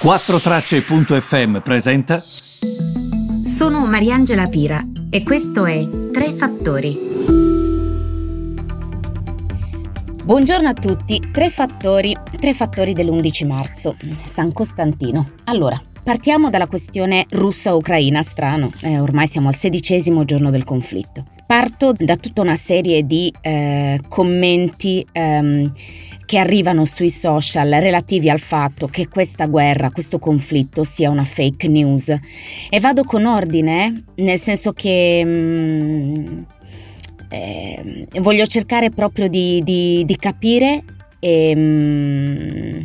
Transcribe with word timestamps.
4Tracce.fm 0.00 1.58
presenta. 1.58 2.20
Sono 2.20 3.84
Mariangela 3.84 4.46
Pira 4.46 4.80
e 5.10 5.24
questo 5.24 5.66
è 5.66 5.84
Tre 6.12 6.30
Fattori. 6.30 6.96
Buongiorno 10.22 10.68
a 10.68 10.74
tutti, 10.74 11.20
tre 11.32 11.50
fattori, 11.50 12.16
tre 12.38 12.54
fattori 12.54 12.92
dell'11 12.92 13.44
marzo, 13.44 13.96
San 14.24 14.52
Costantino. 14.52 15.30
Allora, 15.44 15.82
partiamo 16.04 16.48
dalla 16.48 16.68
questione 16.68 17.26
russa-ucraina, 17.30 18.22
strano, 18.22 18.70
eh, 18.82 19.00
ormai 19.00 19.26
siamo 19.26 19.48
al 19.48 19.56
sedicesimo 19.56 20.24
giorno 20.24 20.50
del 20.50 20.62
conflitto. 20.62 21.24
Parto 21.44 21.92
da 21.98 22.16
tutta 22.16 22.42
una 22.42 22.56
serie 22.56 23.04
di 23.04 23.34
eh, 23.40 24.00
commenti 24.06 25.04
ehm, 25.10 25.72
che 26.28 26.36
arrivano 26.36 26.84
sui 26.84 27.08
social 27.08 27.70
relativi 27.70 28.28
al 28.28 28.38
fatto 28.38 28.86
che 28.86 29.08
questa 29.08 29.46
guerra, 29.46 29.90
questo 29.90 30.18
conflitto 30.18 30.84
sia 30.84 31.08
una 31.08 31.24
fake 31.24 31.68
news. 31.68 32.14
E 32.68 32.80
vado 32.80 33.02
con 33.02 33.24
ordine, 33.24 34.04
nel 34.16 34.38
senso 34.38 34.74
che... 34.74 35.22
Mm, 35.24 36.42
eh, 37.30 38.06
voglio 38.20 38.44
cercare 38.44 38.90
proprio 38.90 39.28
di, 39.28 39.62
di, 39.62 40.02
di 40.04 40.16
capire 40.16 40.84
e, 41.18 41.54
mm, 41.56 42.76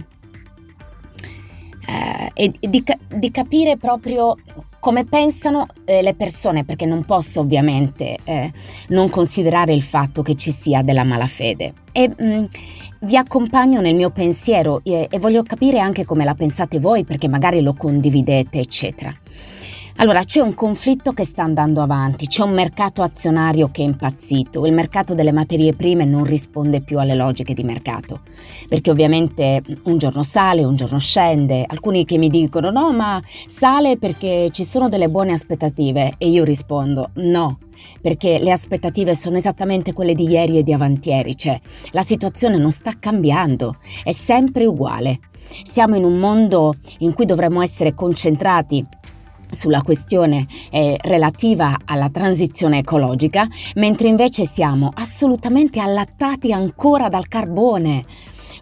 eh, 1.88 2.32
e 2.34 2.54
di, 2.62 2.84
di, 3.14 3.32
capire 3.32 3.76
proprio 3.76 4.38
come 4.84 5.06
pensano 5.06 5.68
eh, 5.86 6.02
le 6.02 6.14
persone, 6.14 6.66
perché 6.66 6.86
non 6.86 7.06
posso 7.06 7.40
ovviamente 7.40 8.18
eh, 8.26 8.52
non 8.90 9.08
considerare 9.08 9.74
il 9.74 9.82
fatto 9.82 10.22
che 10.22 10.36
ci 10.36 10.52
sia 10.52 10.82
della 10.82 11.06
malafede. 11.06 11.74
E 11.94 12.10
mh, 12.10 12.26
mm, 12.26 12.44
vi 13.04 13.16
accompagno 13.16 13.80
nel 13.80 13.96
mio 13.96 14.10
pensiero 14.10 14.82
e, 14.84 15.08
e 15.10 15.20
voglio 15.20 15.42
capire 15.44 15.80
anche 15.80 16.04
come 16.04 16.26
la 16.26 16.36
pensate 16.36 16.82
voi, 16.82 17.06
perché 17.06 17.30
magari 17.30 17.62
lo 17.62 17.76
condividete, 17.76 18.60
eccetera. 18.60 19.16
Allora, 19.98 20.24
c'è 20.24 20.42
un 20.42 20.56
conflitto 20.56 21.14
che 21.14 21.24
sta 21.24 21.44
andando 21.44 21.80
avanti, 21.80 22.26
c'è 22.26 22.42
un 22.42 22.52
mercato 22.52 23.04
azionario 23.04 23.70
che 23.72 23.84
è 23.84 23.86
impazzito, 23.86 24.66
il 24.66 24.74
mercato 24.74 25.14
delle 25.14 25.32
materie 25.32 25.74
prime 25.74 26.04
non 26.04 26.24
risponde 26.24 26.82
più 26.82 27.00
alle 27.00 27.14
logiche 27.14 27.54
di 27.54 27.64
mercato, 27.64 28.22
perché 28.68 28.90
ovviamente 28.90 29.62
un 29.84 30.00
giorno 30.00 30.24
sale, 30.24 30.64
un 30.64 30.76
giorno 30.76 30.98
scende, 30.98 31.64
alcuni 31.66 32.06
che 32.06 32.18
mi 32.18 32.30
dicono 32.30 32.72
no, 32.72 32.92
ma 32.92 33.22
sale 33.48 33.98
perché 33.98 34.50
ci 34.52 34.64
sono 34.64 34.90
delle 34.90 35.10
buone 35.10 35.32
aspettative 35.32 36.16
e 36.18 36.28
io 36.28 36.44
rispondo 36.44 37.12
no, 37.18 37.60
perché 38.02 38.40
le 38.40 38.52
aspettative 38.52 39.14
sono 39.14 39.38
esattamente 39.38 39.94
quelle 39.94 40.16
di 40.16 40.28
ieri 40.28 40.58
e 40.58 40.64
di 40.64 40.74
avantieri, 40.74 41.38
cioè 41.38 41.58
la 41.92 42.04
situazione 42.04 42.58
non 42.58 42.72
sta 42.72 42.94
cambiando, 43.00 43.78
è 44.04 44.12
sempre 44.12 44.66
uguale. 44.66 45.20
Siamo 45.70 45.96
in 45.96 46.04
un 46.04 46.18
mondo 46.18 46.74
in 47.00 47.14
cui 47.14 47.26
dovremmo 47.26 47.62
essere 47.62 47.94
concentrati 47.94 48.84
sulla 49.50 49.82
questione 49.82 50.46
eh, 50.72 50.98
relativa 51.02 51.78
alla 51.86 52.10
transizione 52.10 52.80
ecologica, 52.80 53.48
mentre 53.76 54.08
invece 54.08 54.46
siamo 54.46 54.92
assolutamente 54.94 55.80
allattati 55.80 56.52
ancora 56.52 57.10
dal 57.10 57.28
carbone. 57.28 58.06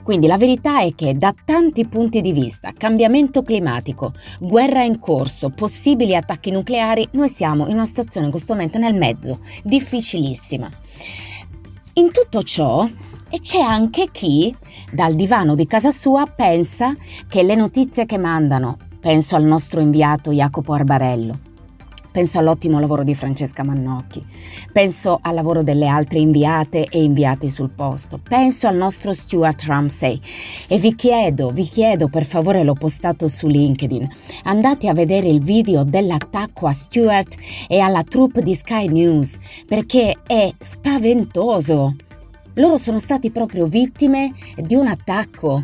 Quindi 0.04 0.26
la 0.26 0.38
verità 0.38 0.82
è 0.82 0.94
che 0.96 1.18
da 1.18 1.34
tanti 1.46 1.86
punti 1.86 2.22
di 2.22 2.32
vista, 2.32 2.74
cambiamento 2.76 3.44
climatico, 3.44 4.14
guerra 4.40 4.84
in 4.84 5.00
corso, 5.00 5.50
possibili 5.50 6.16
attacchi 6.16 6.50
nucleari, 6.50 7.08
noi 7.12 7.30
siamo 7.30 7.68
in 7.68 7.76
una 7.76 7.86
situazione 7.86 8.26
in 8.26 8.32
questo 8.32 8.54
momento 8.54 8.80
nel 8.80 8.96
mezzo, 8.96 9.40
difficilissima. 9.64 10.70
In 11.94 12.12
tutto 12.12 12.42
ciò 12.42 12.88
c'è 13.40 13.60
anche 13.60 14.10
chi 14.12 14.56
dal 14.92 15.14
divano 15.14 15.56
di 15.56 15.68
casa 15.68 15.92
sua 15.92 16.26
pensa 16.26 16.96
che 17.28 17.44
le 17.44 17.56
notizie 17.56 18.06
che 18.06 18.18
mandano 18.18 18.78
Penso 19.02 19.36
al 19.36 19.44
nostro 19.44 19.80
inviato 19.80 20.32
Jacopo 20.32 20.74
Arbarello. 20.74 21.40
Penso 22.12 22.38
all'ottimo 22.38 22.80
lavoro 22.80 23.04
di 23.04 23.16
Francesca 23.16 23.64
Mannocchi. 23.64 24.24
Penso 24.72 25.18
al 25.20 25.34
lavoro 25.34 25.64
delle 25.64 25.88
altre 25.88 26.20
inviate 26.20 26.86
e 26.86 27.02
inviati 27.02 27.50
sul 27.50 27.72
posto. 27.72 28.20
Penso 28.22 28.68
al 28.68 28.76
nostro 28.76 29.14
Stuart 29.14 29.64
Ramsey. 29.64 30.20
E 30.68 30.78
vi 30.78 30.94
chiedo, 30.94 31.50
vi 31.50 31.64
chiedo, 31.64 32.10
per 32.10 32.26
favore 32.26 32.64
l'ho 32.64 32.76
postato 32.76 33.28
su 33.28 33.48
LinkedIn, 33.48 34.08
andate 34.44 34.88
a 34.88 34.94
vedere 34.94 35.30
il 35.30 35.42
video 35.42 35.84
dell'attacco 35.84 36.68
a 36.68 36.72
Stuart 36.72 37.38
e 37.68 37.80
alla 37.80 38.04
troupe 38.04 38.44
di 38.44 38.54
Sky 38.54 38.88
News, 38.88 39.38
perché 39.66 40.18
è 40.28 40.54
spaventoso. 40.60 41.96
Loro 42.56 42.78
sono 42.78 43.00
stati 43.00 43.32
proprio 43.32 43.66
vittime 43.66 44.32
di 44.58 44.76
un 44.76 44.86
attacco 44.86 45.64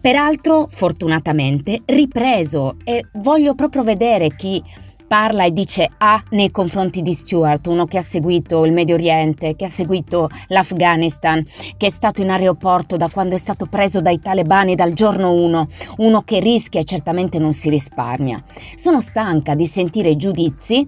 Peraltro, 0.00 0.66
fortunatamente, 0.70 1.82
ripreso 1.86 2.76
e 2.84 3.06
voglio 3.14 3.54
proprio 3.54 3.82
vedere 3.82 4.34
chi 4.34 4.62
parla 5.08 5.44
e 5.44 5.52
dice 5.52 5.88
A 5.98 6.22
nei 6.30 6.50
confronti 6.50 7.02
di 7.02 7.14
Stuart, 7.14 7.66
uno 7.66 7.86
che 7.86 7.98
ha 7.98 8.02
seguito 8.02 8.64
il 8.64 8.72
Medio 8.72 8.94
Oriente, 8.94 9.56
che 9.56 9.64
ha 9.64 9.68
seguito 9.68 10.28
l'Afghanistan, 10.48 11.42
che 11.76 11.86
è 11.86 11.90
stato 11.90 12.22
in 12.22 12.30
aeroporto 12.30 12.96
da 12.96 13.08
quando 13.08 13.34
è 13.34 13.38
stato 13.38 13.66
preso 13.66 14.00
dai 14.00 14.20
talebani 14.20 14.74
dal 14.74 14.92
giorno 14.92 15.32
1, 15.32 15.66
uno 15.96 16.22
che 16.22 16.38
rischia 16.38 16.80
e 16.80 16.84
certamente 16.84 17.38
non 17.38 17.52
si 17.52 17.70
risparmia. 17.70 18.40
Sono 18.76 19.00
stanca 19.00 19.54
di 19.54 19.66
sentire 19.66 20.14
giudizi 20.16 20.86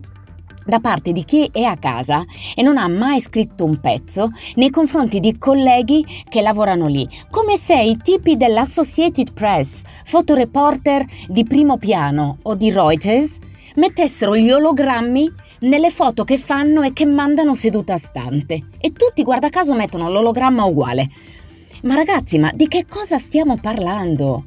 da 0.71 0.81
parte 0.81 1.13
di 1.13 1.25
chi 1.25 1.51
è 1.53 1.65
a 1.65 1.77
casa 1.77 2.25
e 2.55 2.63
non 2.63 2.79
ha 2.79 2.89
mai 2.89 3.21
scritto 3.21 3.65
un 3.65 3.79
pezzo 3.81 4.31
nei 4.55 4.71
confronti 4.71 5.21
di 5.21 5.37
colleghi 5.37 6.07
che 6.29 6.41
lavorano 6.41 6.87
lì, 6.87 7.07
come 7.29 7.59
se 7.59 7.79
i 7.79 7.99
tipi 8.03 8.37
dell'Associated 8.37 9.33
Press, 9.33 9.83
fotoreporter 10.05 11.05
di 11.27 11.45
primo 11.45 11.77
piano 11.77 12.39
o 12.43 12.55
di 12.55 12.71
Reuters, 12.71 13.37
mettessero 13.75 14.37
gli 14.37 14.51
ologrammi 14.51 15.31
nelle 15.61 15.91
foto 15.91 16.23
che 16.23 16.39
fanno 16.39 16.83
e 16.83 16.93
che 16.93 17.05
mandano 17.05 17.55
seduta 17.55 17.99
stante. 17.99 18.67
E 18.79 18.93
tutti, 18.93 19.25
guarda 19.25 19.49
caso, 19.49 19.75
mettono 19.75 20.09
l'ologramma 20.09 20.65
uguale. 20.65 21.09
Ma 21.83 21.95
ragazzi, 21.95 22.39
ma 22.39 22.51
di 22.55 22.69
che 22.69 22.87
cosa 22.87 23.19
stiamo 23.19 23.59
parlando? 23.59 24.45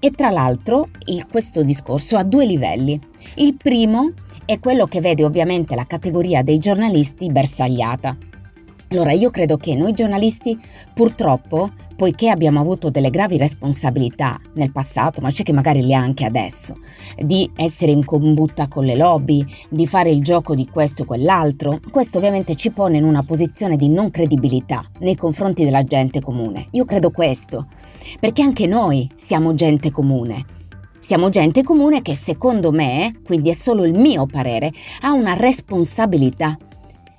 E 0.00 0.10
tra 0.10 0.30
l'altro, 0.30 0.88
il, 1.06 1.26
questo 1.28 1.62
discorso 1.62 2.16
ha 2.16 2.24
due 2.24 2.46
livelli. 2.46 2.98
Il 3.34 3.54
primo 3.54 4.12
è 4.50 4.58
quello 4.58 4.86
che 4.86 5.00
vede 5.00 5.24
ovviamente 5.24 5.76
la 5.76 5.84
categoria 5.84 6.42
dei 6.42 6.58
giornalisti 6.58 7.30
bersagliata. 7.30 8.16
Allora 8.88 9.12
io 9.12 9.30
credo 9.30 9.56
che 9.56 9.76
noi 9.76 9.92
giornalisti 9.92 10.58
purtroppo, 10.92 11.70
poiché 11.94 12.30
abbiamo 12.30 12.58
avuto 12.58 12.90
delle 12.90 13.10
gravi 13.10 13.36
responsabilità 13.36 14.36
nel 14.54 14.72
passato, 14.72 15.20
ma 15.20 15.30
c'è 15.30 15.44
che 15.44 15.52
magari 15.52 15.86
le 15.86 15.94
ha 15.94 16.00
anche 16.00 16.24
adesso, 16.24 16.78
di 17.16 17.48
essere 17.54 17.92
in 17.92 18.04
combutta 18.04 18.66
con 18.66 18.84
le 18.84 18.96
lobby, 18.96 19.46
di 19.68 19.86
fare 19.86 20.10
il 20.10 20.20
gioco 20.20 20.56
di 20.56 20.66
questo 20.66 21.02
o 21.02 21.06
quell'altro, 21.06 21.78
questo 21.88 22.18
ovviamente 22.18 22.56
ci 22.56 22.72
pone 22.72 22.96
in 22.98 23.04
una 23.04 23.22
posizione 23.22 23.76
di 23.76 23.88
non 23.88 24.10
credibilità 24.10 24.84
nei 24.98 25.14
confronti 25.14 25.62
della 25.62 25.84
gente 25.84 26.20
comune. 26.20 26.66
Io 26.72 26.84
credo 26.84 27.12
questo, 27.12 27.66
perché 28.18 28.42
anche 28.42 28.66
noi 28.66 29.08
siamo 29.14 29.54
gente 29.54 29.92
comune 29.92 30.58
siamo 31.10 31.28
gente 31.28 31.64
comune 31.64 32.02
che 32.02 32.14
secondo 32.14 32.70
me, 32.70 33.18
quindi 33.24 33.50
è 33.50 33.52
solo 33.52 33.84
il 33.84 33.98
mio 33.98 34.26
parere, 34.26 34.70
ha 35.00 35.10
una 35.10 35.34
responsabilità 35.34 36.56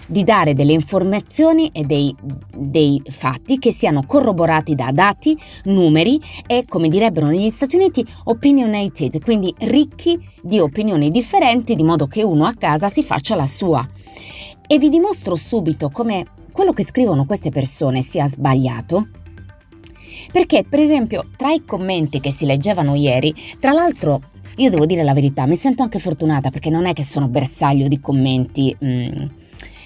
di 0.07 0.23
dare 0.23 0.53
delle 0.53 0.71
informazioni 0.71 1.69
e 1.73 1.83
dei, 1.83 2.15
dei, 2.55 3.01
fatti 3.09 3.59
che 3.59 3.73
siano 3.73 4.05
corroborati 4.05 4.75
da 4.75 4.91
dati, 4.93 5.37
numeri 5.65 6.17
e, 6.47 6.63
come 6.69 6.87
direbbero 6.87 7.27
negli 7.27 7.49
Stati 7.49 7.75
Uniti, 7.75 8.05
opinionated, 8.23 9.21
quindi 9.21 9.53
ricchi 9.57 10.17
di 10.41 10.61
opinioni 10.61 11.11
differenti, 11.11 11.75
di 11.75 11.83
modo 11.83 12.07
che 12.07 12.23
uno 12.23 12.45
a 12.45 12.53
casa 12.57 12.87
si 12.87 13.03
faccia 13.03 13.35
la 13.35 13.45
sua. 13.45 13.85
E 14.67 14.79
vi 14.79 14.87
dimostro 14.87 15.35
subito 15.35 15.89
come 15.89 16.25
quello 16.53 16.71
che 16.71 16.85
scrivono 16.85 17.25
queste 17.25 17.49
persone 17.49 18.01
sia 18.03 18.25
sbagliato 18.25 19.07
perché, 20.31 20.63
per 20.67 20.79
esempio, 20.79 21.25
tra 21.35 21.51
i 21.51 21.63
commenti 21.65 22.19
che 22.19 22.31
si 22.31 22.45
leggevano 22.45 22.95
ieri, 22.95 23.33
tra 23.59 23.71
l'altro 23.71 24.21
io 24.57 24.69
devo 24.69 24.85
dire 24.85 25.03
la 25.03 25.13
verità, 25.13 25.45
mi 25.45 25.55
sento 25.55 25.83
anche 25.83 25.99
fortunata 25.99 26.49
perché 26.49 26.69
non 26.69 26.85
è 26.85 26.93
che 26.93 27.03
sono 27.03 27.27
bersaglio 27.27 27.87
di 27.87 27.99
commenti, 27.99 28.75
mh, 28.77 28.87
mm, 28.87 29.25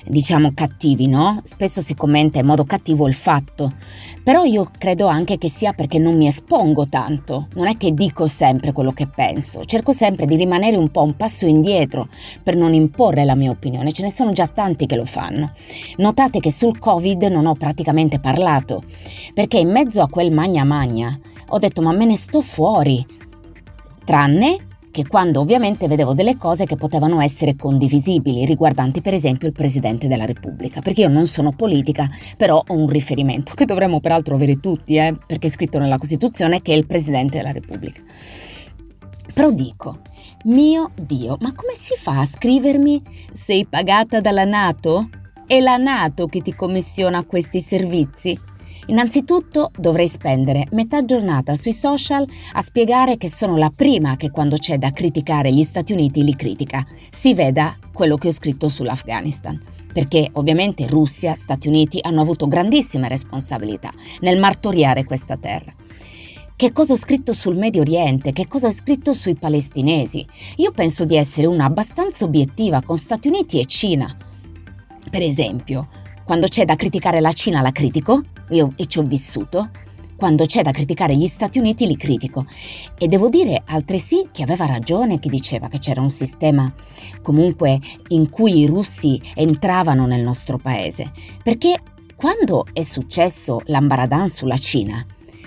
diciamo, 0.08 0.52
cattivi, 0.54 1.08
no? 1.08 1.42
Spesso 1.44 1.82
si 1.82 1.96
commenta 1.96 2.40
in 2.40 2.46
modo 2.46 2.66
cattivo 2.66 3.08
il 3.08 3.14
fatto, 3.14 3.74
però 4.24 4.44
io 4.44 4.70
credo 4.78 5.08
anche 5.08 5.38
che 5.38 5.50
sia 5.50 5.74
perché 5.74 5.98
non 5.98 6.16
mi 6.16 6.28
espongo 6.28 6.86
tanto, 6.86 7.48
non 7.56 7.68
è 7.68 7.78
che 7.78 7.94
dico 7.94 8.28
sempre 8.28 8.72
quello 8.72 8.92
che 8.92 9.08
penso, 9.08 9.64
cerco 9.66 9.92
sempre 9.92 10.26
di 10.26 10.36
rimanere 10.36 10.78
un 10.78 10.90
po' 10.90 11.04
un 11.04 11.16
passo 11.16 11.46
indietro 11.46 12.08
per 12.44 12.56
non 12.56 12.74
imporre 12.74 13.26
la 13.26 13.36
mia 13.36 13.52
opinione, 13.52 13.92
ce 13.92 14.04
ne 14.04 14.12
sono 14.12 14.32
già 14.32 14.48
tanti 14.48 14.86
che 14.86 14.96
lo 14.96 15.06
fanno. 15.06 15.52
Notate 15.98 16.40
che 16.40 16.52
sul 16.52 16.78
Covid 16.78 17.24
non 17.24 17.46
ho 17.46 17.54
praticamente 17.54 18.20
parlato, 18.20 18.84
perché 19.34 19.58
in 19.58 19.72
mezzo 19.72 20.02
a 20.02 20.10
quel 20.10 20.32
magna 20.32 20.64
magna 20.64 21.18
ho 21.48 21.60
detto 21.60 21.82
ma 21.82 21.92
me 21.92 22.06
ne 22.06 22.16
sto 22.16 22.42
fuori, 22.42 23.06
tranne 24.04 24.74
che 24.96 25.06
quando 25.06 25.42
ovviamente 25.42 25.90
vedevo 25.90 26.14
delle 26.14 26.38
cose 26.38 26.66
che 26.66 26.78
potevano 26.78 27.20
essere 27.20 27.58
condivisibili, 27.58 28.46
riguardanti 28.46 29.02
per 29.02 29.14
esempio 29.14 29.46
il 29.46 29.54
Presidente 29.54 30.08
della 30.08 30.24
Repubblica, 30.24 30.80
perché 30.80 31.02
io 31.02 31.10
non 31.10 31.28
sono 31.28 31.52
politica, 31.52 32.10
però 32.38 32.64
ho 32.66 32.74
un 32.74 32.88
riferimento 32.88 33.56
che 33.56 33.66
dovremmo 33.66 34.00
peraltro 34.00 34.36
avere 34.36 34.62
tutti, 34.62 34.96
eh, 34.96 35.14
perché 35.28 35.48
è 35.48 35.52
scritto 35.52 35.80
nella 35.80 35.98
Costituzione 35.98 36.62
che 36.62 36.72
è 36.72 36.78
il 36.78 36.86
Presidente 36.86 37.36
della 37.36 37.52
Repubblica. 37.52 38.02
Però 39.34 39.52
dico, 39.52 39.98
mio 40.46 40.92
Dio, 40.96 41.36
ma 41.42 41.54
come 41.54 41.74
si 41.76 41.96
fa 41.98 42.22
a 42.22 42.26
scrivermi 42.26 43.02
sei 43.34 43.66
pagata 43.66 44.22
dalla 44.22 44.46
Nato? 44.46 45.10
È 45.46 45.60
la 45.60 45.76
Nato 45.76 46.28
che 46.28 46.40
ti 46.40 46.56
commissiona 46.56 47.26
questi 47.26 47.60
servizi? 47.60 48.40
Innanzitutto 48.88 49.72
dovrei 49.78 50.08
spendere 50.08 50.68
metà 50.72 51.04
giornata 51.04 51.56
sui 51.56 51.74
social 51.74 52.28
a 52.54 52.62
spiegare 52.62 53.18
che 53.18 53.30
sono 53.30 53.58
la 53.58 53.72
prima 53.76 54.16
che 54.16 54.30
quando 54.30 54.58
c'è 54.58 54.78
da 54.78 54.92
criticare 54.92 55.52
gli 55.52 55.64
Stati 55.64 55.94
Uniti 55.94 56.24
li 56.24 56.36
critica. 56.36 56.86
Si 57.10 57.34
veda 57.34 57.78
quello 57.92 58.18
che 58.18 58.28
ho 58.28 58.32
scritto 58.32 58.70
sull'Afghanistan. 58.70 59.60
Perché 59.92 60.30
ovviamente 60.34 60.88
Russia, 60.88 61.34
Stati 61.36 61.68
Uniti 61.68 62.00
hanno 62.02 62.22
avuto 62.22 62.48
grandissime 62.48 63.08
responsabilità 63.08 63.92
nel 64.20 64.38
martoriare 64.38 65.06
questa 65.06 65.38
terra. 65.38 65.74
Che 66.58 66.72
cosa 66.72 66.94
ho 66.94 66.98
scritto 66.98 67.34
sul 67.34 67.58
Medio 67.58 67.82
Oriente? 67.82 68.34
Che 68.34 68.48
cosa 68.48 68.68
ho 68.68 68.72
scritto 68.72 69.14
sui 69.14 69.36
palestinesi? 69.36 70.26
Io 70.58 70.72
penso 70.72 71.06
di 71.06 71.16
essere 71.16 71.48
una 71.48 71.66
abbastanza 71.66 72.24
obiettiva 72.24 72.82
con 72.82 72.98
Stati 72.98 73.30
Uniti 73.30 73.60
e 73.60 73.66
Cina. 73.66 74.16
Per 75.10 75.22
esempio, 75.22 75.88
quando 76.24 76.48
c'è 76.48 76.66
da 76.66 76.76
criticare 76.76 77.20
la 77.20 77.32
Cina 77.32 77.62
la 77.62 77.72
critico, 77.72 78.22
io 78.50 78.74
ci 78.88 79.00
ho 79.00 79.04
vissuto. 79.04 79.70
Quando 80.16 80.46
c'è 80.46 80.62
da 80.62 80.72
criticare 80.72 81.16
gli 81.16 81.28
Stati 81.28 81.60
Uniti 81.60 81.86
li 81.86 81.98
critico. 81.98 82.46
E 82.98 83.08
devo 83.08 83.28
dire 83.28 83.64
altresì 83.66 84.30
che 84.32 84.44
aveva 84.44 84.66
ragione 84.66 85.20
chi 85.20 85.28
diceva 85.28 85.68
che 85.68 85.80
c'era 85.80 86.00
un 86.00 86.10
sistema 86.10 86.74
comunque 87.22 87.80
in 88.10 88.30
cui 88.30 88.60
i 88.60 88.66
russi 88.66 89.22
entravano 89.34 90.06
nel 90.06 90.22
nostro 90.22 90.58
paese. 90.58 91.12
Perché 91.44 91.82
quando 92.16 92.66
è 92.72 92.82
successo 92.82 93.62
l'ambaradan 93.66 94.30
sulla 94.30 94.58
Cina, 94.58 95.06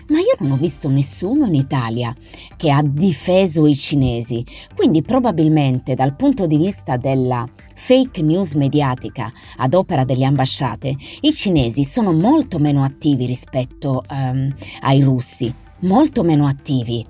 ma 0.09 0.19
io 0.19 0.37
non 0.39 0.53
ho 0.53 0.57
visto 0.57 0.89
nessuno 0.89 1.47
in 1.47 1.55
Italia 1.55 2.15
che 2.57 2.71
ha 2.71 2.83
difeso 2.83 3.67
i 3.67 3.77
cinesi, 3.77 4.45
quindi 4.75 5.03
probabilmente 5.03 5.95
dal 5.95 6.17
punto 6.17 6.47
di 6.47 6.57
vista 6.57 6.97
della 6.97 7.47
fake 7.75 8.23
news 8.23 8.55
mediatica 8.55 9.31
ad 9.57 9.75
opera 9.75 10.05
delle 10.05 10.25
ambasciate, 10.25 10.95
i 11.21 11.33
cinesi 11.33 11.85
sono 11.85 12.13
molto 12.13 12.59
meno 12.59 12.83
attivi 12.83 13.27
rispetto 13.27 14.05
um, 14.11 14.53
ai 14.81 15.03
russi, 15.03 15.53
molto 15.81 16.23
meno 16.23 16.47
attivi. 16.47 17.07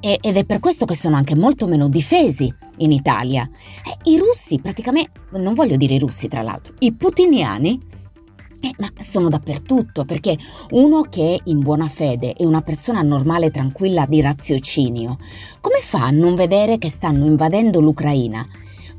ed 0.00 0.36
è 0.36 0.44
per 0.44 0.58
questo 0.58 0.84
che 0.84 0.96
sono 0.96 1.14
anche 1.14 1.36
molto 1.36 1.68
meno 1.68 1.88
difesi 1.88 2.52
in 2.78 2.90
Italia. 2.90 3.48
I 4.04 4.18
russi, 4.18 4.58
praticamente, 4.58 5.12
non 5.38 5.54
voglio 5.54 5.76
dire 5.76 5.94
i 5.94 5.98
russi 6.00 6.26
tra 6.26 6.42
l'altro, 6.42 6.74
i 6.80 6.92
putiniani 6.92 7.80
eh, 8.62 8.74
ma 8.78 8.88
sono 9.00 9.28
dappertutto 9.28 10.04
perché 10.04 10.38
uno 10.70 11.02
che 11.02 11.34
è 11.34 11.40
in 11.50 11.58
buona 11.58 11.88
fede 11.88 12.32
è 12.34 12.44
una 12.44 12.62
persona 12.62 13.02
normale 13.02 13.46
e 13.46 13.50
tranquilla 13.50 14.06
di 14.06 14.20
raziocinio, 14.20 15.18
come 15.60 15.80
fa 15.80 16.06
a 16.06 16.10
non 16.10 16.36
vedere 16.36 16.78
che 16.78 16.88
stanno 16.88 17.26
invadendo 17.26 17.80
l'Ucraina? 17.80 18.46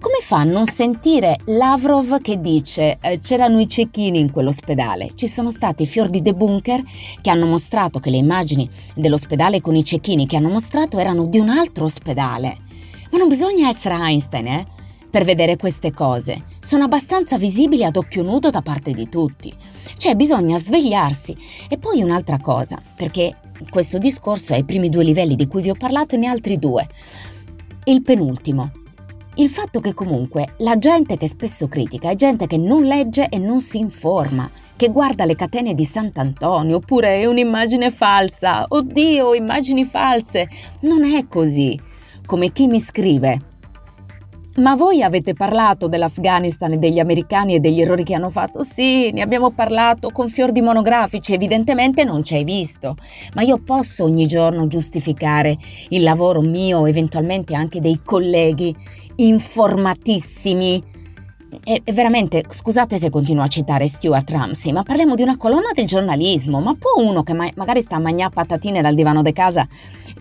Come 0.03 0.17
fa 0.19 0.39
a 0.39 0.43
non 0.43 0.65
sentire 0.65 1.37
Lavrov 1.45 2.17
che 2.19 2.41
dice 2.41 2.97
eh, 2.99 3.19
c'erano 3.19 3.61
i 3.61 3.69
cecchini 3.69 4.19
in 4.19 4.31
quell'ospedale? 4.31 5.11
Ci 5.15 5.27
sono 5.27 5.49
stati 5.49 5.85
fior 5.85 6.09
di 6.09 6.21
debunker 6.21 6.83
che 7.21 7.29
hanno 7.29 7.45
mostrato 7.45 8.01
che 8.01 8.09
le 8.09 8.17
immagini 8.17 8.69
dell'ospedale 8.95 9.61
con 9.61 9.75
i 9.75 9.83
cecchini 9.85 10.27
che 10.27 10.35
hanno 10.35 10.49
mostrato 10.49 10.99
erano 10.99 11.25
di 11.25 11.39
un 11.39 11.47
altro 11.47 11.85
ospedale. 11.85 12.57
Ma 13.11 13.17
non 13.17 13.29
bisogna 13.29 13.69
essere 13.69 13.95
Einstein, 13.95 14.47
eh? 14.47 14.67
Per 15.13 15.25
vedere 15.25 15.57
queste 15.57 15.91
cose. 15.91 16.41
Sono 16.59 16.85
abbastanza 16.85 17.37
visibili 17.37 17.83
ad 17.85 17.97
occhio 17.97 18.23
nudo 18.23 18.49
da 18.49 18.63
parte 18.63 18.93
di 18.93 19.09
tutti. 19.09 19.53
Cioè 19.95 20.15
bisogna 20.15 20.57
svegliarsi. 20.57 21.37
E 21.69 21.77
poi 21.77 22.01
un'altra 22.01 22.39
cosa, 22.39 22.81
perché 22.95 23.35
questo 23.69 23.99
discorso 23.99 24.53
è 24.53 24.55
ai 24.55 24.63
primi 24.63 24.89
due 24.89 25.03
livelli 25.03 25.35
di 25.35 25.45
cui 25.45 25.61
vi 25.61 25.69
ho 25.69 25.75
parlato 25.75 26.15
e 26.15 26.17
ne 26.17 26.25
altri 26.25 26.57
due. 26.57 26.87
Il 27.83 28.01
penultimo. 28.01 28.71
Il 29.35 29.49
fatto 29.49 29.79
che 29.79 29.93
comunque 29.93 30.55
la 30.57 30.79
gente 30.79 31.15
che 31.15 31.27
spesso 31.27 31.67
critica 31.67 32.09
è 32.09 32.15
gente 32.15 32.47
che 32.47 32.57
non 32.57 32.81
legge 32.81 33.29
e 33.29 33.37
non 33.37 33.61
si 33.61 33.77
informa, 33.77 34.49
che 34.75 34.89
guarda 34.89 35.25
le 35.25 35.35
catene 35.35 35.75
di 35.75 35.85
Sant'Antonio 35.85 36.77
oppure 36.77 37.21
è 37.21 37.25
un'immagine 37.27 37.91
falsa. 37.91 38.65
Oddio, 38.67 39.35
immagini 39.35 39.85
false. 39.85 40.49
Non 40.79 41.03
è 41.03 41.27
così. 41.27 41.79
Come 42.25 42.51
chi 42.51 42.65
mi 42.65 42.79
scrive, 42.79 43.52
ma 44.57 44.75
voi 44.75 45.01
avete 45.01 45.33
parlato 45.33 45.87
dell'Afghanistan 45.87 46.73
e 46.73 46.77
degli 46.77 46.99
americani 46.99 47.55
e 47.55 47.59
degli 47.59 47.81
errori 47.81 48.03
che 48.03 48.13
hanno 48.13 48.29
fatto? 48.29 48.63
Sì, 48.63 49.11
ne 49.11 49.21
abbiamo 49.21 49.49
parlato 49.49 50.11
con 50.11 50.29
fior 50.29 50.51
di 50.51 50.61
monografici, 50.61 51.33
evidentemente 51.33 52.03
non 52.03 52.23
ci 52.23 52.35
hai 52.35 52.43
visto. 52.43 52.95
Ma 53.33 53.41
io 53.41 53.57
posso 53.57 54.03
ogni 54.03 54.27
giorno 54.27 54.67
giustificare 54.67 55.57
il 55.89 56.03
lavoro 56.03 56.41
mio, 56.41 56.85
eventualmente 56.85 57.55
anche 57.55 57.79
dei 57.79 58.01
colleghi 58.03 58.75
informatissimi. 59.15 60.92
E 61.63 61.81
veramente, 61.91 62.43
scusate 62.49 62.97
se 62.97 63.09
continuo 63.09 63.43
a 63.43 63.47
citare 63.47 63.87
Stuart 63.87 64.29
Ramsey, 64.29 64.71
ma 64.71 64.83
parliamo 64.83 65.15
di 65.15 65.21
una 65.21 65.37
colonna 65.37 65.71
del 65.73 65.85
giornalismo. 65.85 66.59
Ma 66.61 66.75
può 66.75 67.01
uno 67.03 67.23
che 67.23 67.33
ma- 67.33 67.51
magari 67.55 67.81
sta 67.81 67.97
a 67.97 67.99
mangiare 67.99 68.31
patatine 68.33 68.81
dal 68.81 68.93
divano 68.93 69.21
di 69.21 69.33
casa 69.33 69.67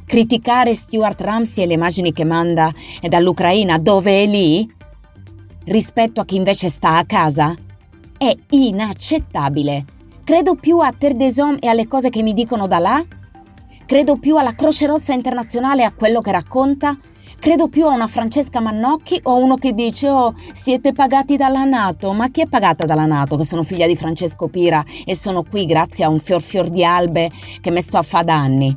criticare 0.05 0.75
Stuart 0.75 1.21
Ramsey 1.23 1.65
e 1.65 1.67
le 1.67 1.75
immagini 1.75 2.13
che 2.13 2.25
manda 2.25 2.71
dall'Ucraina 3.01 3.79
dove 3.79 4.23
è 4.23 4.27
lì 4.27 4.71
rispetto 5.65 6.21
a 6.21 6.25
chi 6.25 6.37
invece 6.37 6.69
sta 6.69 6.97
a 6.97 7.05
casa? 7.05 7.57
È 8.19 8.37
inaccettabile. 8.51 9.85
Credo 10.25 10.55
più 10.55 10.79
a 10.79 10.93
Terre 10.97 11.33
e 11.61 11.67
alle 11.67 11.89
cose 11.89 12.11
che 12.11 12.23
mi 12.23 12.33
dicono 12.33 12.67
da 12.67 12.79
là? 12.79 13.05
Credo 13.87 14.17
più 14.17 14.37
alla 14.37 14.55
Croce 14.55 14.87
Rossa 14.87 15.13
Internazionale 15.13 15.83
e 15.83 15.87
a 15.87 15.93
quello 15.93 16.21
che 16.21 16.31
racconta? 16.31 16.97
Credo 17.43 17.67
più 17.67 17.87
a 17.87 17.93
una 17.93 18.07
Francesca 18.07 18.61
Mannocchi 18.61 19.19
o 19.25 19.33
a 19.33 19.35
uno 19.35 19.57
che 19.57 19.73
dice 19.73 20.09
oh 20.09 20.33
siete 20.55 20.93
pagati 20.93 21.37
dalla 21.37 21.65
Nato, 21.65 22.13
ma 22.13 22.29
chi 22.29 22.43
è 22.43 22.47
pagata 22.47 22.85
dalla 22.85 23.05
Nato 23.05 23.37
che 23.37 23.45
sono 23.45 23.65
figlia 23.65 23.89
di 23.89 23.97
Francesco 23.97 24.47
Pira 24.47 24.85
e 25.05 25.17
sono 25.17 25.43
qui 25.43 25.67
grazie 25.67 26.05
a 26.05 26.09
un 26.09 26.21
fior 26.21 26.41
fior 26.41 26.69
di 26.69 26.85
albe 26.85 27.33
che 27.61 27.73
mi 27.73 27.83
sto 27.83 27.99
a 27.99 28.03
fa 28.03 28.23
da 28.23 28.37
anni? 28.37 28.77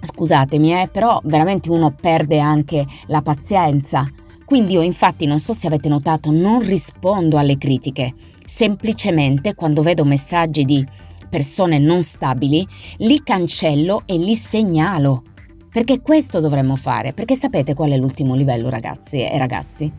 Scusatemi, 0.00 0.80
eh, 0.80 0.88
però 0.90 1.20
veramente 1.24 1.68
uno 1.68 1.94
perde 1.94 2.38
anche 2.38 2.86
la 3.08 3.20
pazienza. 3.20 4.10
Quindi 4.46 4.72
io 4.72 4.80
infatti 4.80 5.26
non 5.26 5.38
so 5.38 5.52
se 5.52 5.66
avete 5.66 5.90
notato, 5.90 6.30
non 6.30 6.60
rispondo 6.60 7.36
alle 7.36 7.58
critiche. 7.58 8.14
Semplicemente 8.46 9.52
quando 9.52 9.82
vedo 9.82 10.06
messaggi 10.06 10.64
di 10.64 10.82
persone 11.28 11.78
non 11.78 12.02
stabili, 12.02 12.66
li 13.00 13.22
cancello 13.22 14.04
e 14.06 14.16
li 14.16 14.34
segnalo. 14.34 15.24
Perché 15.72 16.00
questo 16.00 16.40
dovremmo 16.40 16.74
fare, 16.74 17.12
perché 17.12 17.36
sapete 17.36 17.74
qual 17.74 17.90
è 17.90 17.96
l'ultimo 17.96 18.34
livello 18.34 18.68
ragazzi 18.68 19.22
e 19.22 19.38
ragazzi? 19.38 19.90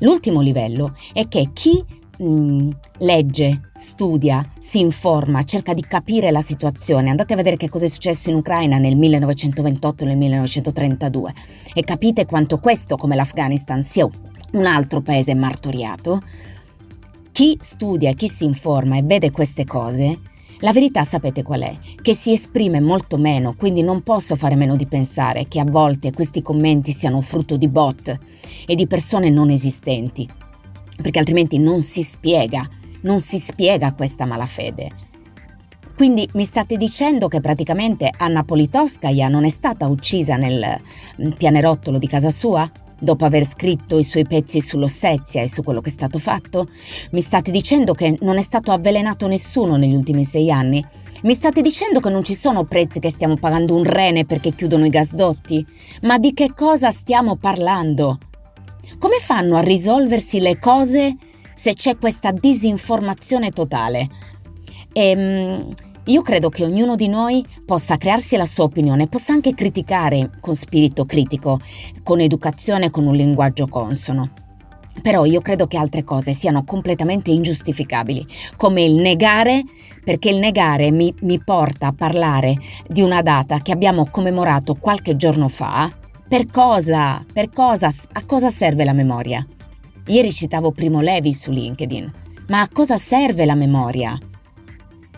L'ultimo 0.00 0.42
livello 0.42 0.94
è 1.14 1.26
che 1.28 1.50
chi 1.54 1.82
mh, 2.18 2.24
mm, 2.24 2.70
legge, 2.98 3.70
studia, 3.76 4.46
si 4.58 4.80
informa, 4.80 5.44
cerca 5.44 5.72
di 5.72 5.80
capire 5.80 6.30
la 6.30 6.42
situazione. 6.42 7.08
Andate 7.08 7.32
a 7.32 7.36
vedere 7.36 7.56
che 7.56 7.70
cosa 7.70 7.86
è 7.86 7.88
successo 7.88 8.28
in 8.28 8.36
Ucraina 8.36 8.76
nel 8.76 8.96
1928 8.96 10.04
e 10.04 10.06
nel 10.06 10.16
1932 10.18 11.32
e 11.72 11.82
capite 11.84 12.26
quanto 12.26 12.58
questo, 12.58 12.96
come 12.96 13.16
l'Afghanistan, 13.16 13.82
sia 13.82 14.06
un 14.52 14.66
altro 14.66 15.00
paese 15.00 15.34
martoriato. 15.34 16.20
Chi 17.32 17.56
studia, 17.60 18.12
chi 18.12 18.28
si 18.28 18.44
informa 18.44 18.98
e 18.98 19.02
vede 19.02 19.30
queste 19.30 19.64
cose, 19.64 20.18
la 20.60 20.72
verità 20.72 21.04
sapete 21.04 21.42
qual 21.42 21.62
è? 21.62 21.76
Che 22.00 22.14
si 22.14 22.32
esprime 22.32 22.80
molto 22.80 23.16
meno, 23.16 23.54
quindi 23.56 23.82
non 23.82 24.02
posso 24.02 24.36
fare 24.36 24.56
meno 24.56 24.76
di 24.76 24.86
pensare 24.86 25.48
che 25.48 25.60
a 25.60 25.64
volte 25.64 26.12
questi 26.12 26.42
commenti 26.42 26.92
siano 26.92 27.20
frutto 27.20 27.56
di 27.56 27.68
bot 27.68 28.18
e 28.66 28.74
di 28.74 28.86
persone 28.86 29.30
non 29.30 29.50
esistenti 29.50 30.28
perché 31.00 31.20
altrimenti 31.20 31.58
non 31.58 31.82
si 31.82 32.02
spiega, 32.02 32.68
non 33.02 33.20
si 33.20 33.38
spiega 33.38 33.94
questa 33.94 34.24
malafede. 34.26 35.06
Quindi 35.96 36.28
mi 36.34 36.44
state 36.44 36.76
dicendo 36.76 37.28
che 37.28 37.40
praticamente 37.40 38.12
Anna 38.16 38.44
Politkovskaya 38.44 39.28
non 39.28 39.44
è 39.44 39.48
stata 39.48 39.86
uccisa 39.86 40.36
nel 40.36 40.80
mm, 41.20 41.30
pianerottolo 41.32 41.98
di 41.98 42.06
casa 42.06 42.30
sua? 42.30 42.70
Dopo 43.00 43.24
aver 43.24 43.46
scritto 43.46 43.96
i 43.96 44.02
suoi 44.02 44.26
pezzi 44.26 44.60
sull'Ossetia 44.60 45.42
e 45.42 45.48
su 45.48 45.62
quello 45.62 45.80
che 45.80 45.90
è 45.90 45.92
stato 45.92 46.18
fatto? 46.18 46.66
Mi 47.12 47.20
state 47.20 47.52
dicendo 47.52 47.94
che 47.94 48.18
non 48.22 48.38
è 48.38 48.42
stato 48.42 48.72
avvelenato 48.72 49.28
nessuno 49.28 49.76
negli 49.76 49.94
ultimi 49.94 50.24
sei 50.24 50.50
anni? 50.50 50.84
Mi 51.22 51.34
state 51.34 51.62
dicendo 51.62 52.00
che 52.00 52.10
non 52.10 52.24
ci 52.24 52.34
sono 52.34 52.64
prezzi 52.64 52.98
che 52.98 53.10
stiamo 53.10 53.36
pagando 53.36 53.76
un 53.76 53.84
rene 53.84 54.24
perché 54.24 54.52
chiudono 54.52 54.84
i 54.84 54.90
gasdotti? 54.90 55.64
Ma 56.02 56.18
di 56.18 56.34
che 56.34 56.52
cosa 56.54 56.90
stiamo 56.90 57.36
parlando? 57.36 58.18
Come 58.98 59.18
fanno 59.20 59.56
a 59.56 59.60
risolversi 59.60 60.40
le 60.40 60.58
cose 60.58 61.14
se 61.54 61.74
c'è 61.74 61.98
questa 61.98 62.32
disinformazione 62.32 63.50
totale? 63.50 64.08
Ehm, 64.92 65.72
io 66.08 66.22
credo 66.22 66.48
che 66.48 66.64
ognuno 66.64 66.96
di 66.96 67.06
noi 67.06 67.44
possa 67.66 67.98
crearsi 67.98 68.36
la 68.36 68.46
sua 68.46 68.64
opinione, 68.64 69.08
possa 69.08 69.34
anche 69.34 69.54
criticare 69.54 70.30
con 70.40 70.54
spirito 70.54 71.04
critico, 71.04 71.60
con 72.02 72.20
educazione, 72.20 72.90
con 72.90 73.06
un 73.06 73.14
linguaggio 73.14 73.66
consono. 73.66 74.30
Però 75.02 75.26
io 75.26 75.40
credo 75.42 75.66
che 75.66 75.76
altre 75.76 76.04
cose 76.04 76.32
siano 76.32 76.64
completamente 76.64 77.30
ingiustificabili, 77.30 78.26
come 78.56 78.82
il 78.82 78.94
negare, 78.94 79.62
perché 80.02 80.30
il 80.30 80.38
negare 80.38 80.90
mi, 80.90 81.14
mi, 81.20 81.40
porta 81.40 81.88
a 81.88 81.92
parlare 81.92 82.56
di 82.86 83.02
una 83.02 83.20
data 83.20 83.60
che 83.60 83.72
abbiamo 83.72 84.08
commemorato 84.10 84.74
qualche 84.74 85.14
giorno 85.14 85.48
fa. 85.48 85.92
Per 86.26 86.46
cosa? 86.46 87.24
Per 87.30 87.50
cosa? 87.50 87.92
A 88.12 88.24
cosa 88.24 88.50
serve 88.50 88.84
la 88.84 88.94
memoria? 88.94 89.46
Ieri 90.06 90.32
citavo 90.32 90.72
Primo 90.72 91.02
Levi 91.02 91.34
su 91.34 91.50
LinkedIn, 91.50 92.12
ma 92.48 92.62
a 92.62 92.68
cosa 92.72 92.96
serve 92.96 93.44
la 93.44 93.54
memoria? 93.54 94.18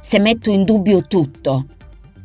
Se 0.00 0.18
metto 0.18 0.50
in 0.50 0.64
dubbio 0.64 1.00
tutto, 1.02 1.66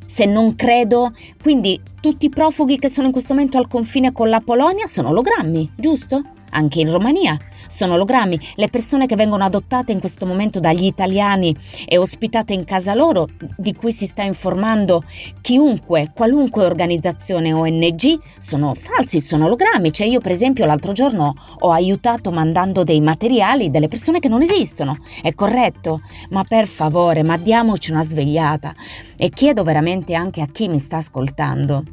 se 0.05 0.25
non 0.25 0.55
credo, 0.55 1.11
quindi 1.41 1.81
tutti 1.99 2.27
i 2.27 2.29
profughi 2.29 2.79
che 2.79 2.89
sono 2.89 3.07
in 3.07 3.11
questo 3.11 3.33
momento 3.33 3.57
al 3.57 3.67
confine 3.67 4.11
con 4.11 4.29
la 4.29 4.39
Polonia 4.39 4.87
sono 4.87 5.09
ologrammi, 5.09 5.71
giusto? 5.75 6.21
Anche 6.55 6.79
in 6.79 6.89
Romania. 6.89 7.37
Sono 7.67 7.93
ologrammi. 7.95 8.39
Le 8.55 8.69
persone 8.69 9.05
che 9.05 9.15
vengono 9.15 9.43
adottate 9.43 9.91
in 9.91 9.99
questo 9.99 10.25
momento 10.25 10.59
dagli 10.59 10.85
italiani 10.85 11.55
e 11.85 11.97
ospitate 11.97 12.53
in 12.53 12.63
casa 12.63 12.95
loro, 12.95 13.27
di 13.57 13.73
cui 13.73 13.91
si 13.91 14.05
sta 14.05 14.23
informando 14.23 15.03
chiunque, 15.41 16.11
qualunque 16.13 16.63
organizzazione 16.63 17.53
ONG, 17.53 18.19
sono 18.39 18.73
falsi, 18.73 19.19
sono 19.19 19.45
ologrammi. 19.45 19.91
Cioè 19.91 20.07
io 20.07 20.21
per 20.21 20.31
esempio 20.31 20.65
l'altro 20.65 20.93
giorno 20.93 21.33
ho 21.59 21.71
aiutato 21.71 22.31
mandando 22.31 22.83
dei 22.83 23.01
materiali 23.01 23.69
delle 23.69 23.89
persone 23.89 24.19
che 24.19 24.29
non 24.29 24.41
esistono. 24.41 24.97
È 25.21 25.33
corretto? 25.33 26.01
Ma 26.29 26.43
per 26.43 26.65
favore, 26.67 27.23
ma 27.23 27.37
diamoci 27.37 27.91
una 27.91 28.03
svegliata. 28.03 28.73
E 29.17 29.29
chiedo 29.29 29.63
veramente 29.63 30.13
anche 30.13 30.41
a 30.41 30.47
chi 30.47 30.67
mi 30.69 30.79
sta 30.79 30.97
ascoltando 30.97 31.83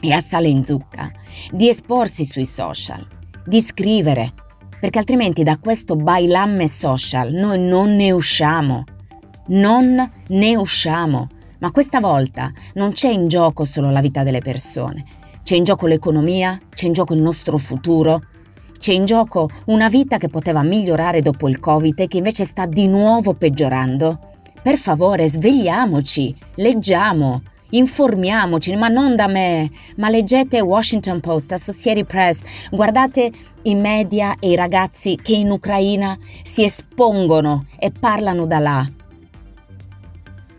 e 0.00 0.12
a 0.12 0.20
Sale 0.20 0.48
in 0.48 0.64
Zucca 0.64 1.12
di 1.50 1.68
esporsi 1.68 2.24
sui 2.24 2.46
social 2.46 3.18
di 3.44 3.60
scrivere, 3.60 4.32
perché 4.80 4.98
altrimenti 4.98 5.42
da 5.42 5.58
questo 5.58 5.96
bailamme 5.96 6.68
social 6.68 7.32
noi 7.32 7.60
non 7.60 7.94
ne 7.96 8.12
usciamo. 8.12 8.84
Non 9.46 10.10
ne 10.28 10.56
usciamo. 10.56 11.28
Ma 11.58 11.70
questa 11.70 12.00
volta 12.00 12.50
non 12.74 12.92
c'è 12.92 13.10
in 13.10 13.28
gioco 13.28 13.64
solo 13.64 13.90
la 13.90 14.00
vita 14.00 14.22
delle 14.22 14.40
persone, 14.40 15.04
c'è 15.42 15.56
in 15.56 15.64
gioco 15.64 15.86
l'economia, 15.86 16.58
c'è 16.72 16.86
in 16.86 16.94
gioco 16.94 17.12
il 17.12 17.20
nostro 17.20 17.58
futuro, 17.58 18.22
c'è 18.78 18.92
in 18.92 19.04
gioco 19.04 19.50
una 19.66 19.90
vita 19.90 20.16
che 20.16 20.30
poteva 20.30 20.62
migliorare 20.62 21.20
dopo 21.20 21.48
il 21.48 21.60
Covid 21.60 22.00
e 22.00 22.08
che 22.08 22.16
invece 22.16 22.46
sta 22.46 22.64
di 22.64 22.86
nuovo 22.86 23.34
peggiorando. 23.34 24.18
Per 24.62 24.78
favore, 24.78 25.28
svegliamoci, 25.28 26.34
leggiamo, 26.54 27.42
Informiamoci, 27.70 28.74
ma 28.74 28.88
non 28.88 29.14
da 29.14 29.28
me, 29.28 29.70
ma 29.96 30.08
leggete 30.08 30.60
Washington 30.60 31.20
Post, 31.20 31.52
Associated 31.52 32.06
Press, 32.06 32.40
guardate 32.70 33.30
i 33.62 33.74
media 33.74 34.34
e 34.40 34.50
i 34.50 34.56
ragazzi 34.56 35.16
che 35.22 35.34
in 35.34 35.50
Ucraina 35.50 36.16
si 36.42 36.64
espongono 36.64 37.66
e 37.78 37.92
parlano 37.92 38.46
da 38.46 38.58
là. 38.58 38.90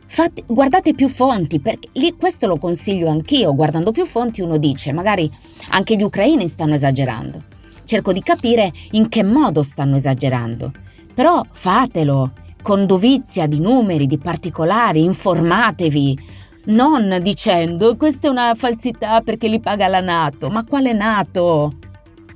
Fate, 0.05 0.43
guardate 0.47 0.93
più 0.93 1.09
fonti, 1.09 1.59
perché 1.59 1.89
lì, 1.93 2.15
questo 2.17 2.47
lo 2.47 2.57
consiglio 2.57 3.09
anch'io, 3.09 3.55
guardando 3.55 3.91
più 3.91 4.05
fonti 4.05 4.41
uno 4.41 4.57
dice, 4.57 4.93
magari 4.93 5.29
anche 5.69 5.95
gli 5.95 6.03
ucraini 6.03 6.47
stanno 6.47 6.75
esagerando. 6.75 7.43
Cerco 7.83 8.13
di 8.13 8.21
capire 8.21 8.71
in 8.91 9.09
che 9.09 9.23
modo 9.23 9.63
stanno 9.63 9.97
esagerando, 9.97 10.71
però 11.13 11.43
fatelo, 11.49 12.31
con 12.61 12.85
dovizia 12.85 13.47
di 13.47 13.59
numeri, 13.59 14.07
di 14.07 14.17
particolari, 14.17 15.03
informatevi, 15.03 16.39
non 16.65 17.19
dicendo 17.21 17.95
questa 17.95 18.27
è 18.27 18.29
una 18.29 18.53
falsità 18.55 19.21
perché 19.21 19.47
li 19.47 19.59
paga 19.59 19.87
la 19.87 19.99
Nato, 19.99 20.49
ma 20.49 20.63
quale 20.63 20.93
Nato? 20.93 21.73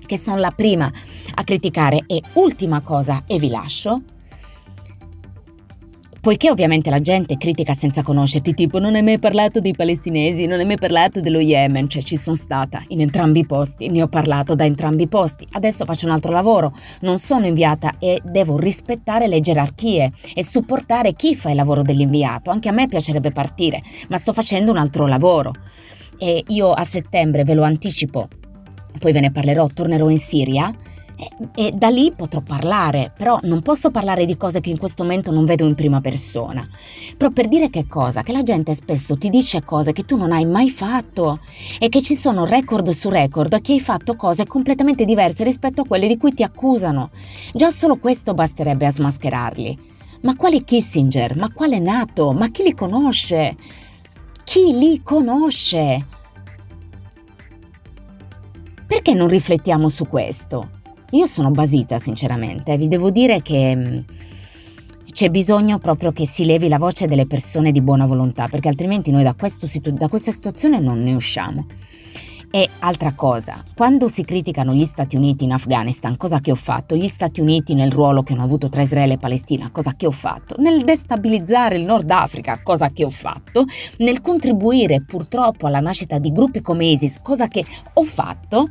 Che 0.06 0.18
sono 0.18 0.38
la 0.38 0.52
prima 0.52 0.92
a 1.36 1.44
criticare. 1.44 2.04
E 2.08 2.22
ultima 2.34 2.82
cosa, 2.82 3.24
e 3.26 3.40
vi 3.40 3.50
lascio, 3.50 4.02
Poiché 6.26 6.50
ovviamente 6.50 6.90
la 6.90 7.02
gente 7.02 7.38
critica 7.38 7.76
senza 7.76 8.02
conoscerti, 8.02 8.56
tipo 8.56 8.80
non 8.80 8.96
hai 8.96 9.04
mai 9.04 9.20
parlato 9.20 9.60
dei 9.60 9.76
palestinesi, 9.76 10.48
non 10.48 10.58
hai 10.58 10.66
mai 10.66 10.80
parlato 10.80 11.22
dello 11.22 11.38
Yemen, 11.38 11.88
cioè 11.88 12.02
ci 12.02 12.18
sono 12.18 12.36
stata 12.36 12.84
in 12.88 13.02
entrambi 13.02 13.42
i 13.42 13.46
posti, 13.46 13.90
ne 13.90 14.02
ho 14.02 14.08
parlato 14.08 14.56
da 14.56 14.66
entrambi 14.66 15.04
i 15.04 15.08
posti, 15.08 15.46
adesso 15.52 15.86
faccio 15.86 16.08
un 16.08 16.14
altro 16.14 16.32
lavoro, 16.32 16.74
non 17.02 17.20
sono 17.20 17.46
inviata 17.46 18.00
e 18.00 18.20
devo 18.24 18.58
rispettare 18.58 19.28
le 19.28 19.40
gerarchie 19.40 20.12
e 20.34 20.44
supportare 20.44 21.14
chi 21.14 21.36
fa 21.36 21.52
il 21.52 21.58
lavoro 21.58 21.84
dell'inviato, 21.84 22.50
anche 22.50 22.70
a 22.70 22.72
me 22.72 22.88
piacerebbe 22.88 23.30
partire, 23.30 23.84
ma 24.10 24.18
sto 24.18 24.34
facendo 24.34 24.72
un 24.72 24.78
altro 24.78 25.06
lavoro. 25.06 25.54
E 26.18 26.44
io 26.48 26.72
a 26.72 26.84
settembre, 26.86 27.44
ve 27.44 27.54
lo 27.54 27.62
anticipo, 27.62 28.30
poi 28.98 29.12
ve 29.12 29.20
ne 29.20 29.30
parlerò, 29.30 29.68
tornerò 29.68 30.10
in 30.10 30.18
Siria 30.18 30.74
e, 31.18 31.68
e, 31.68 31.72
da 31.72 31.90
lì 31.90 32.12
potrò 32.16 32.42
parlare, 32.42 33.12
però 33.16 33.40
non 33.44 33.62
posso 33.62 33.92
parlare 33.92 34.26
di 34.26 34.38
cose 34.38 34.62
che 34.62 34.70
in 34.70 34.78
questo 34.78 35.04
momento 35.04 35.32
non 35.32 35.46
vedo 35.46 35.66
in 35.66 35.76
prima 35.76 36.02
persona. 36.02 36.64
Però 37.18 37.32
per 37.32 37.48
dire 37.48 37.70
che 37.70 37.88
cosa? 37.88 38.22
Che 38.24 38.32
la 38.32 38.44
gente 38.44 38.74
spesso 38.76 39.18
ti 39.18 39.30
dice 39.30 39.64
cose 39.64 39.92
che 39.94 40.04
tu 40.04 40.18
non 40.18 40.32
hai 40.32 40.46
mai 40.46 40.70
fatto 40.70 41.40
e 41.80 41.90
che 41.90 42.02
ci 42.02 42.16
sono 42.16 42.46
record 42.46 42.90
su 42.90 43.10
record 43.10 43.62
che 43.62 43.74
hai 43.74 43.80
fatto 43.80 44.16
cose 44.16 44.46
completamente 44.46 45.06
diverse 45.06 45.44
rispetto 45.44 45.82
a 45.82 45.86
quelle 45.86 46.08
di 46.08 46.18
cui 46.18 46.34
ti 46.34 46.44
accusano. 46.44 47.10
Già 47.54 47.72
solo 47.72 47.98
questo 47.98 48.34
basterebbe 48.34 48.86
a 48.86 48.92
smascherarli. 48.92 49.94
Ma 50.22 50.36
quale 50.36 50.64
Kissinger? 50.64 51.38
Ma 51.38 51.52
quale 51.52 51.80
Nato? 51.80 52.32
Ma 52.32 52.50
chi 52.50 52.64
li 52.64 52.74
conosce? 52.74 53.56
Chi 54.44 54.78
li 54.78 55.02
conosce? 55.04 56.06
Perché 58.88 59.14
non 59.14 59.28
riflettiamo 59.28 59.90
su 59.90 60.08
questo? 60.08 60.75
Io 61.12 61.28
sono 61.28 61.52
basita 61.52 62.00
sinceramente, 62.00 62.78
vi 62.78 62.88
devo 62.88 63.12
dire 63.12 63.42
che 63.42 63.76
mm, 63.76 63.98
c'è 65.12 65.30
bisogno 65.30 65.78
proprio 65.80 66.12
che 66.12 66.28
si 66.28 66.44
levi 66.46 66.68
la 66.68 66.78
voce 66.78 67.08
delle 67.08 67.26
persone 67.26 67.72
di 67.72 67.82
buona 67.82 68.06
volontà, 68.06 68.48
perché 68.48 68.68
altrimenti 68.68 69.12
noi 69.12 69.24
da, 69.24 69.36
situ- 69.48 69.92
da 69.92 70.10
questa 70.10 70.32
situazione 70.32 70.80
non 70.80 71.02
ne 71.02 71.14
usciamo. 71.14 71.68
E 72.52 72.70
altra 72.80 73.14
cosa, 73.14 73.64
quando 73.76 74.08
si 74.08 74.24
criticano 74.24 74.74
gli 74.74 74.86
Stati 74.86 75.16
Uniti 75.16 75.44
in 75.44 75.52
Afghanistan, 75.52 76.16
cosa 76.16 76.40
che 76.40 76.52
ho 76.52 76.56
fatto? 76.56 76.96
Gli 76.96 77.08
Stati 77.08 77.42
Uniti 77.42 77.74
nel 77.74 77.92
ruolo 77.92 78.22
che 78.22 78.34
hanno 78.34 78.44
avuto 78.44 78.70
tra 78.70 78.82
Israele 78.82 79.14
e 79.14 79.18
Palestina, 79.18 79.70
cosa 79.72 79.94
che 79.96 80.06
ho 80.06 80.12
fatto? 80.12 80.56
Nel 80.60 80.84
destabilizzare 80.84 81.76
il 81.76 81.84
Nord 81.84 82.10
Africa, 82.10 82.62
cosa 82.64 82.92
che 82.92 83.04
ho 83.04 83.10
fatto? 83.10 83.66
Nel 83.98 84.22
contribuire 84.22 85.02
purtroppo 85.02 85.68
alla 85.68 85.82
nascita 85.82 86.18
di 86.18 86.32
gruppi 86.32 86.62
come 86.62 86.86
ISIS, 86.86 87.20
cosa 87.22 87.48
che 87.48 87.66
ho 87.94 88.04
fatto? 88.04 88.70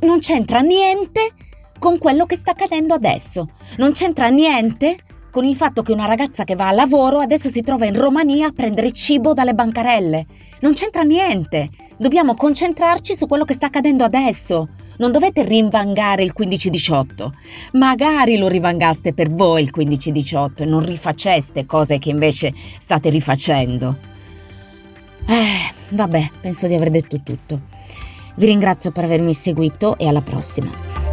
Non 0.00 0.18
c'entra 0.20 0.60
niente 0.60 1.32
con 1.78 1.98
quello 1.98 2.26
che 2.26 2.36
sta 2.36 2.52
accadendo 2.52 2.94
adesso. 2.94 3.48
Non 3.76 3.92
c'entra 3.92 4.28
niente 4.28 4.98
con 5.30 5.44
il 5.44 5.56
fatto 5.56 5.82
che 5.82 5.92
una 5.92 6.06
ragazza 6.06 6.44
che 6.44 6.54
va 6.54 6.68
al 6.68 6.76
lavoro 6.76 7.18
adesso 7.18 7.50
si 7.50 7.60
trova 7.62 7.86
in 7.86 7.98
Romania 7.98 8.46
a 8.46 8.52
prendere 8.52 8.92
cibo 8.92 9.32
dalle 9.32 9.52
bancarelle. 9.52 10.26
Non 10.60 10.74
c'entra 10.74 11.02
niente. 11.02 11.70
Dobbiamo 11.96 12.36
concentrarci 12.36 13.16
su 13.16 13.26
quello 13.26 13.44
che 13.44 13.54
sta 13.54 13.66
accadendo 13.66 14.04
adesso. 14.04 14.68
Non 14.98 15.10
dovete 15.10 15.42
rinvangare 15.42 16.22
il 16.22 16.32
15-18. 16.38 17.30
Magari 17.72 18.38
lo 18.38 18.46
rivangaste 18.46 19.12
per 19.12 19.28
voi 19.30 19.62
il 19.62 19.72
15-18 19.76 20.62
e 20.62 20.64
non 20.66 20.84
rifaceste 20.84 21.66
cose 21.66 21.98
che 21.98 22.10
invece 22.10 22.54
state 22.78 23.10
rifacendo. 23.10 23.96
Eh, 25.26 25.74
vabbè, 25.88 26.30
penso 26.40 26.68
di 26.68 26.74
aver 26.74 26.90
detto 26.90 27.20
tutto. 27.22 27.60
Vi 28.34 28.46
ringrazio 28.46 28.90
per 28.90 29.04
avermi 29.04 29.32
seguito 29.32 29.96
e 29.96 30.08
alla 30.08 30.22
prossima. 30.22 31.03